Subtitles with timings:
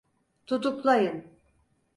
[0.47, 1.23] Tutuklayın!